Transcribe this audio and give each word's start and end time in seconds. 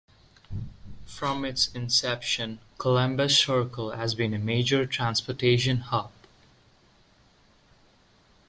From 1.05 1.45
its 1.45 1.67
inception, 1.75 2.57
Columbus 2.79 3.37
Circle 3.37 3.91
has 3.91 4.15
been 4.15 4.33
a 4.33 4.39
major 4.39 4.87
transportation 4.87 5.77
hub. 5.77 6.09